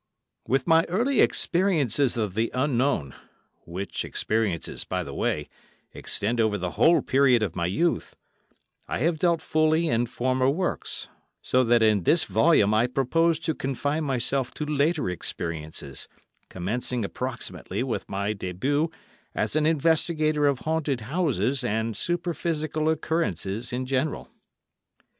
With 0.47 0.65
my 0.65 0.83
early 0.85 1.19
experiences 1.21 2.17
of 2.17 2.33
the 2.33 2.49
Unknown—which 2.55 4.03
experiences, 4.03 4.83
by 4.83 5.03
the 5.03 5.13
way, 5.13 5.47
extend 5.93 6.41
over 6.41 6.57
the 6.57 6.71
whole 6.71 7.03
period 7.03 7.43
of 7.43 7.55
my 7.55 7.67
youth—I 7.67 8.97
have 8.97 9.19
dealt 9.19 9.43
fully 9.43 9.89
in 9.89 10.07
former 10.07 10.49
works; 10.49 11.07
so 11.43 11.63
that 11.65 11.83
in 11.83 12.01
this 12.01 12.23
volume 12.23 12.73
I 12.73 12.87
propose 12.87 13.37
to 13.41 13.53
confine 13.53 14.03
myself 14.03 14.49
to 14.55 14.65
later 14.65 15.07
experiences, 15.07 16.07
commencing 16.49 17.05
approximately 17.05 17.83
with 17.83 18.09
my 18.09 18.33
début 18.33 18.91
as 19.35 19.55
an 19.55 19.67
investigator 19.67 20.47
of 20.47 20.61
haunted 20.61 21.01
houses 21.01 21.63
and 21.63 21.95
superphysical 21.95 22.89
occurrences 22.89 23.71
in 23.71 23.85
general. 23.85 24.31